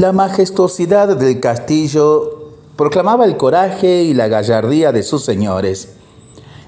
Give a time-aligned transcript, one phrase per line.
[0.00, 5.96] La majestuosidad del castillo proclamaba el coraje y la gallardía de sus señores.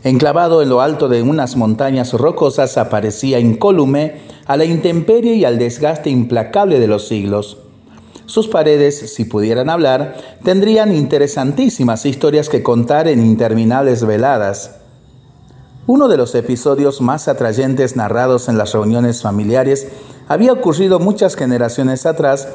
[0.05, 5.58] Enclavado en lo alto de unas montañas rocosas aparecía incólume a la intemperie y al
[5.58, 7.57] desgaste implacable de los siglos.
[8.27, 10.14] Sus paredes, si pudieran hablar,
[10.44, 14.76] tendrían interesantísimas historias que contar en interminables veladas.
[15.86, 19.88] Uno de los episodios más atrayentes narrados en las reuniones familiares
[20.28, 22.46] había ocurrido muchas generaciones atrás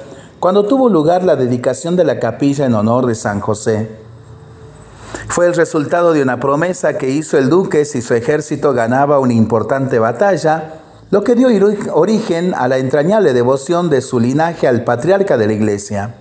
[0.48, 3.89] cuando tuvo lugar la dedicación de la capilla en honor de San José.
[5.28, 9.33] Fue el resultado de una promesa que hizo el duque si su ejército ganaba una
[9.33, 10.75] importante batalla,
[11.11, 11.50] lo que dio
[11.91, 16.15] origen a la entrañable devoción de su linaje al patriarca de la iglesia.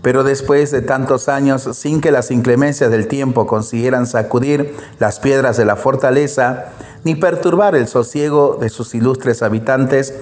[0.00, 5.58] Pero después de tantos años, sin que las inclemencias del tiempo consiguieran sacudir las piedras
[5.58, 6.72] de la fortaleza,
[7.04, 10.14] ni perturbar el sosiego de sus ilustres habitantes,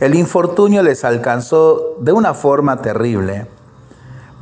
[0.00, 3.46] el infortunio les alcanzó de una forma terrible.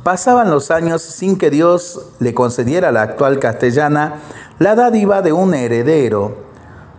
[0.03, 4.21] Pasaban los años sin que Dios le concediera a la actual castellana
[4.59, 6.37] la dádiva de un heredero.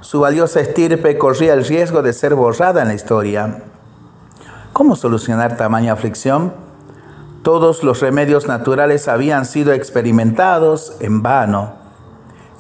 [0.00, 3.62] Su valiosa estirpe corría el riesgo de ser borrada en la historia.
[4.72, 6.52] ¿Cómo solucionar tamaña aflicción?
[7.42, 11.77] Todos los remedios naturales habían sido experimentados en vano.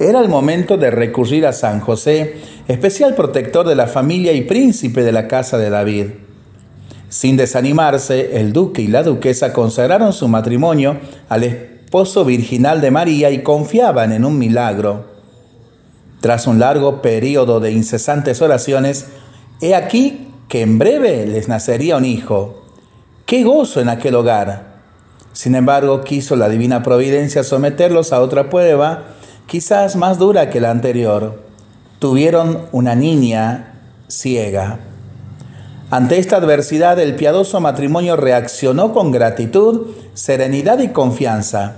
[0.00, 2.36] Era el momento de recurrir a San José,
[2.68, 6.06] especial protector de la familia y príncipe de la casa de David.
[7.08, 13.30] Sin desanimarse, el duque y la duquesa consagraron su matrimonio al esposo virginal de María
[13.32, 15.06] y confiaban en un milagro.
[16.20, 19.08] Tras un largo periodo de incesantes oraciones,
[19.60, 22.62] he aquí que en breve les nacería un hijo.
[23.26, 24.78] ¡Qué gozo en aquel hogar!
[25.32, 29.16] Sin embargo, quiso la divina providencia someterlos a otra prueba
[29.48, 31.42] quizás más dura que la anterior.
[31.98, 34.78] Tuvieron una niña ciega.
[35.90, 41.76] Ante esta adversidad, el piadoso matrimonio reaccionó con gratitud, serenidad y confianza.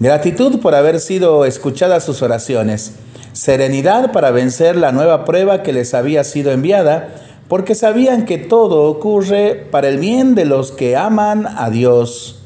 [0.00, 2.94] Gratitud por haber sido escuchadas sus oraciones.
[3.32, 7.10] Serenidad para vencer la nueva prueba que les había sido enviada,
[7.48, 12.37] porque sabían que todo ocurre para el bien de los que aman a Dios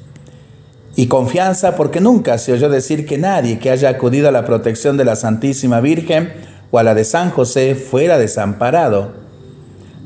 [0.94, 4.96] y confianza porque nunca se oyó decir que nadie que haya acudido a la protección
[4.96, 6.32] de la Santísima Virgen
[6.70, 9.12] o a la de San José fuera desamparado.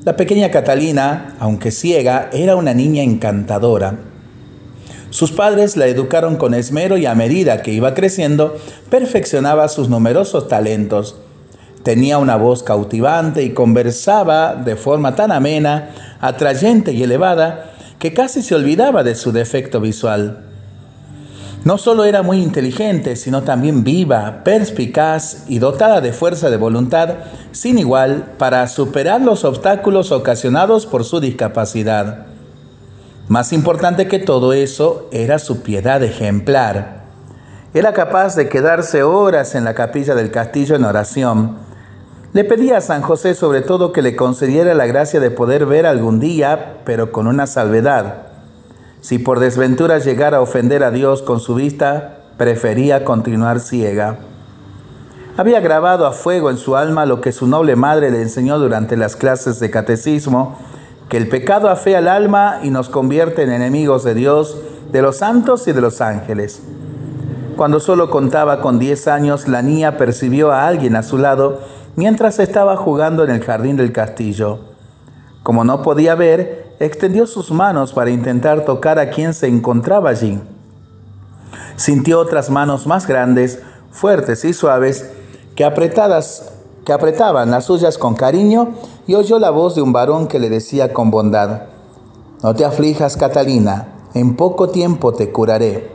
[0.04, 3.98] La pequeña Catalina, aunque ciega, era una niña encantadora.
[5.10, 8.56] Sus padres la educaron con esmero y a medida que iba creciendo,
[8.91, 11.16] perfeccionaba sus numerosos talentos.
[11.82, 18.42] Tenía una voz cautivante y conversaba de forma tan amena, atrayente y elevada que casi
[18.42, 20.45] se olvidaba de su defecto visual.
[21.66, 27.15] No solo era muy inteligente, sino también viva, perspicaz y dotada de fuerza de voluntad
[27.50, 32.27] sin igual para superar los obstáculos ocasionados por su discapacidad.
[33.27, 37.03] Más importante que todo eso era su piedad ejemplar.
[37.75, 41.56] Era capaz de quedarse horas en la capilla del castillo en oración.
[42.33, 45.84] Le pedía a San José sobre todo que le concediera la gracia de poder ver
[45.84, 48.25] algún día, pero con una salvedad
[49.06, 54.18] si por desventura llegara a ofender a Dios con su vista, prefería continuar ciega.
[55.36, 58.96] Había grabado a fuego en su alma lo que su noble madre le enseñó durante
[58.96, 60.58] las clases de catecismo,
[61.08, 64.58] que el pecado afea al alma y nos convierte en enemigos de Dios,
[64.90, 66.62] de los santos y de los ángeles.
[67.56, 71.60] Cuando solo contaba con 10 años, la niña percibió a alguien a su lado
[71.94, 74.58] mientras estaba jugando en el jardín del castillo.
[75.44, 80.41] Como no podía ver, extendió sus manos para intentar tocar a quien se encontraba allí.
[81.76, 83.60] Sintió otras manos más grandes,
[83.91, 85.10] fuertes y suaves,
[85.54, 86.53] que apretadas
[86.86, 88.75] que apretaban las suyas con cariño
[89.09, 91.62] y oyó la voz de un varón que le decía con bondad,
[92.44, 95.91] No te aflijas, Catalina, en poco tiempo te curaré.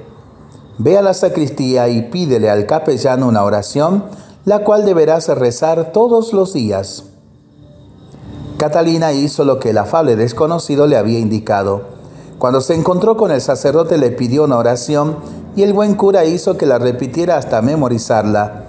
[0.77, 4.03] Ve a la sacristía y pídele al capellano una oración,
[4.43, 7.10] la cual deberás rezar todos los días.
[8.61, 11.81] Catalina hizo lo que el afable desconocido le había indicado.
[12.37, 15.15] Cuando se encontró con el sacerdote le pidió una oración
[15.55, 18.65] y el buen cura hizo que la repitiera hasta memorizarla.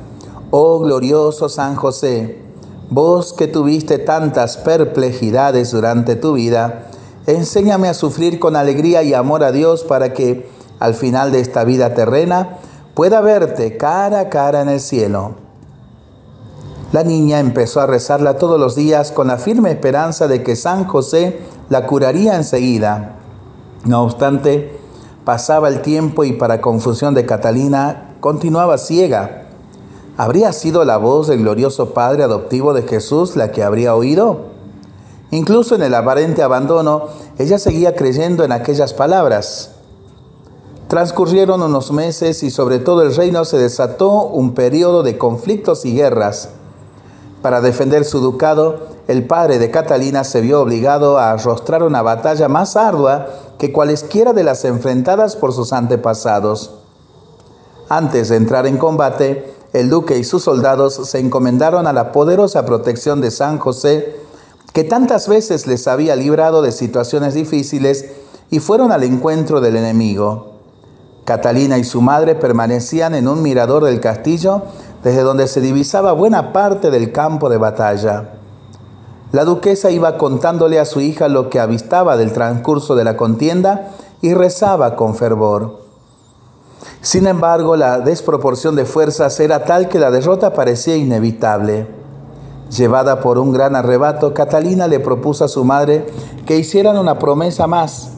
[0.51, 2.41] Oh glorioso San José,
[2.89, 6.87] vos que tuviste tantas perplejidades durante tu vida,
[7.27, 10.49] enséñame a sufrir con alegría y amor a Dios para que,
[10.79, 12.61] al final de esta vida terrena,
[12.95, 15.42] pueda verte cara a cara en el cielo.
[16.93, 20.85] La niña empezó a rezarla todos los días con la firme esperanza de que San
[20.85, 21.41] José
[21.71, 23.17] la curaría enseguida.
[23.87, 24.79] No obstante,
[25.25, 29.47] pasaba el tiempo y para confusión de Catalina continuaba ciega.
[30.19, 34.53] ¿Habría sido la voz del glorioso Padre adoptivo de Jesús la que habría oído?
[35.31, 37.05] Incluso en el aparente abandono,
[37.39, 39.77] ella seguía creyendo en aquellas palabras.
[40.89, 45.95] Transcurrieron unos meses y sobre todo el reino se desató un periodo de conflictos y
[45.95, 46.51] guerras.
[47.43, 52.49] Para defender su ducado, el padre de Catalina se vio obligado a arrostrar una batalla
[52.49, 53.27] más ardua
[53.59, 56.75] que cualesquiera de las enfrentadas por sus antepasados.
[57.89, 62.65] Antes de entrar en combate, el duque y sus soldados se encomendaron a la poderosa
[62.65, 64.17] protección de San José,
[64.73, 68.07] que tantas veces les había librado de situaciones difíciles,
[68.51, 70.52] y fueron al encuentro del enemigo.
[71.25, 74.63] Catalina y su madre permanecían en un mirador del castillo
[75.05, 78.31] desde donde se divisaba buena parte del campo de batalla.
[79.31, 83.91] La duquesa iba contándole a su hija lo que avistaba del transcurso de la contienda
[84.21, 85.81] y rezaba con fervor.
[87.01, 91.87] Sin embargo, la desproporción de fuerzas era tal que la derrota parecía inevitable.
[92.77, 96.07] Llevada por un gran arrebato, Catalina le propuso a su madre
[96.47, 98.13] que hicieran una promesa más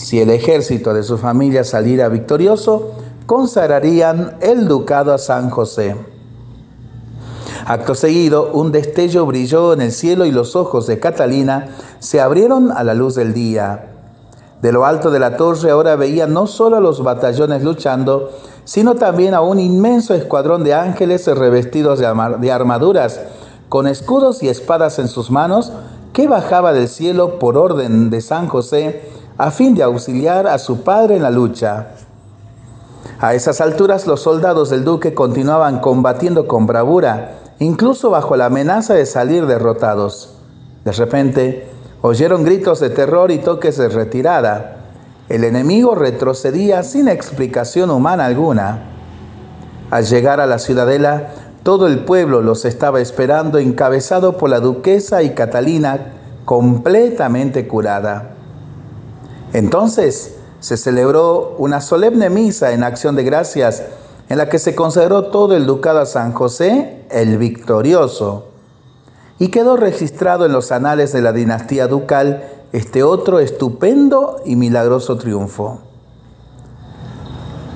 [0.00, 2.92] si el ejército de su familia saliera victorioso,
[3.26, 5.94] consagrarían el ducado a San José.
[7.66, 12.72] Acto seguido, un destello brilló en el cielo y los ojos de Catalina se abrieron
[12.72, 13.90] a la luz del día.
[14.62, 18.30] De lo alto de la torre ahora veía no solo a los batallones luchando,
[18.64, 23.20] sino también a un inmenso escuadrón de ángeles revestidos de armaduras,
[23.68, 25.72] con escudos y espadas en sus manos,
[26.14, 30.82] que bajaba del cielo por orden de San José a fin de auxiliar a su
[30.82, 31.92] padre en la lucha.
[33.20, 38.92] A esas alturas los soldados del duque continuaban combatiendo con bravura, incluso bajo la amenaza
[38.92, 40.34] de salir derrotados.
[40.84, 41.70] De repente,
[42.02, 44.76] oyeron gritos de terror y toques de retirada.
[45.30, 48.90] El enemigo retrocedía sin explicación humana alguna.
[49.90, 51.30] Al llegar a la ciudadela,
[51.62, 56.12] todo el pueblo los estaba esperando, encabezado por la duquesa y Catalina,
[56.44, 58.36] completamente curada.
[59.52, 63.82] Entonces se celebró una solemne misa en acción de gracias
[64.28, 68.50] en la que se consagró todo el ducado a San José el victorioso
[69.38, 75.16] y quedó registrado en los anales de la dinastía ducal este otro estupendo y milagroso
[75.16, 75.80] triunfo.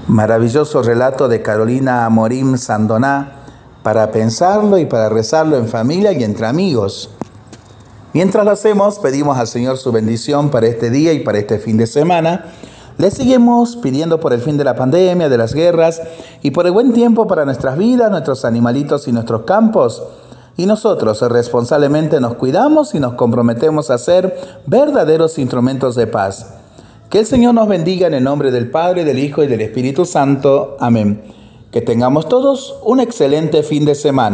[0.07, 3.45] Maravilloso relato de Carolina Amorim Sandoná
[3.83, 7.11] para pensarlo y para rezarlo en familia y entre amigos.
[8.15, 11.77] Mientras lo hacemos, pedimos al Señor su bendición para este día y para este fin
[11.77, 12.45] de semana.
[12.97, 16.01] Le seguimos pidiendo por el fin de la pandemia, de las guerras
[16.41, 20.01] y por el buen tiempo para nuestras vidas, nuestros animalitos y nuestros campos.
[20.57, 26.55] Y nosotros responsablemente nos cuidamos y nos comprometemos a ser verdaderos instrumentos de paz.
[27.11, 30.05] Que el Señor nos bendiga en el nombre del Padre, del Hijo y del Espíritu
[30.05, 30.77] Santo.
[30.79, 31.21] Amén.
[31.73, 34.33] Que tengamos todos un excelente fin de semana.